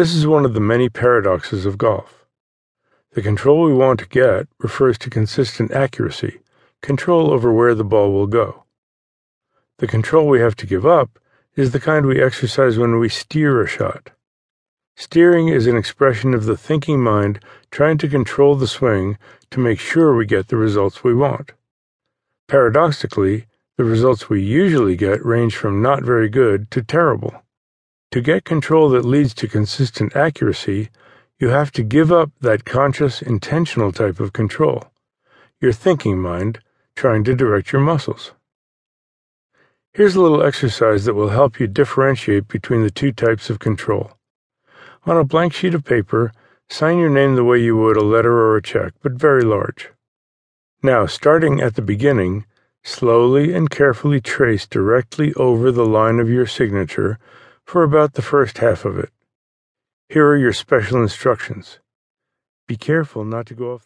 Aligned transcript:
This 0.00 0.14
is 0.14 0.26
one 0.26 0.46
of 0.46 0.54
the 0.54 0.60
many 0.60 0.88
paradoxes 0.88 1.66
of 1.66 1.76
golf. 1.76 2.24
The 3.12 3.20
control 3.20 3.64
we 3.64 3.74
want 3.74 4.00
to 4.00 4.08
get 4.08 4.48
refers 4.58 4.96
to 4.96 5.10
consistent 5.10 5.72
accuracy, 5.72 6.40
control 6.80 7.30
over 7.30 7.52
where 7.52 7.74
the 7.74 7.84
ball 7.84 8.10
will 8.10 8.26
go. 8.26 8.64
The 9.76 9.86
control 9.86 10.26
we 10.26 10.40
have 10.40 10.56
to 10.56 10.66
give 10.66 10.86
up 10.86 11.18
is 11.54 11.72
the 11.72 11.80
kind 11.80 12.06
we 12.06 12.18
exercise 12.18 12.78
when 12.78 12.98
we 12.98 13.10
steer 13.10 13.62
a 13.62 13.68
shot. 13.68 14.12
Steering 14.96 15.48
is 15.48 15.66
an 15.66 15.76
expression 15.76 16.32
of 16.32 16.46
the 16.46 16.56
thinking 16.56 17.02
mind 17.02 17.38
trying 17.70 17.98
to 17.98 18.08
control 18.08 18.54
the 18.54 18.66
swing 18.66 19.18
to 19.50 19.60
make 19.60 19.78
sure 19.78 20.16
we 20.16 20.24
get 20.24 20.48
the 20.48 20.56
results 20.56 21.04
we 21.04 21.12
want. 21.12 21.52
Paradoxically, 22.48 23.44
the 23.76 23.84
results 23.84 24.30
we 24.30 24.42
usually 24.42 24.96
get 24.96 25.22
range 25.22 25.54
from 25.54 25.82
not 25.82 26.02
very 26.02 26.30
good 26.30 26.70
to 26.70 26.80
terrible. 26.80 27.42
To 28.12 28.20
get 28.20 28.44
control 28.44 28.88
that 28.90 29.04
leads 29.04 29.34
to 29.34 29.46
consistent 29.46 30.16
accuracy, 30.16 30.90
you 31.38 31.50
have 31.50 31.70
to 31.72 31.84
give 31.84 32.10
up 32.10 32.32
that 32.40 32.64
conscious, 32.64 33.22
intentional 33.22 33.92
type 33.92 34.18
of 34.18 34.32
control, 34.32 34.90
your 35.60 35.72
thinking 35.72 36.18
mind 36.18 36.58
trying 36.96 37.22
to 37.22 37.36
direct 37.36 37.70
your 37.70 37.80
muscles. 37.80 38.32
Here's 39.92 40.16
a 40.16 40.20
little 40.20 40.42
exercise 40.42 41.04
that 41.04 41.14
will 41.14 41.28
help 41.28 41.60
you 41.60 41.68
differentiate 41.68 42.48
between 42.48 42.82
the 42.82 42.90
two 42.90 43.12
types 43.12 43.48
of 43.48 43.60
control. 43.60 44.12
On 45.06 45.16
a 45.16 45.24
blank 45.24 45.52
sheet 45.52 45.74
of 45.74 45.84
paper, 45.84 46.32
sign 46.68 46.98
your 46.98 47.10
name 47.10 47.36
the 47.36 47.44
way 47.44 47.58
you 47.58 47.76
would 47.76 47.96
a 47.96 48.04
letter 48.04 48.32
or 48.32 48.56
a 48.56 48.62
check, 48.62 48.92
but 49.02 49.12
very 49.12 49.42
large. 49.42 49.90
Now, 50.82 51.06
starting 51.06 51.60
at 51.60 51.76
the 51.76 51.82
beginning, 51.82 52.44
slowly 52.82 53.54
and 53.54 53.70
carefully 53.70 54.20
trace 54.20 54.66
directly 54.66 55.32
over 55.34 55.70
the 55.70 55.86
line 55.86 56.18
of 56.18 56.28
your 56.28 56.46
signature 56.46 57.20
for 57.70 57.84
about 57.84 58.14
the 58.14 58.22
first 58.22 58.58
half 58.58 58.84
of 58.84 58.98
it. 58.98 59.10
Here 60.08 60.26
are 60.26 60.36
your 60.36 60.52
special 60.52 61.00
instructions. 61.00 61.78
Be 62.66 62.76
careful 62.76 63.24
not 63.24 63.46
to 63.46 63.54
go 63.54 63.74
off 63.74 63.78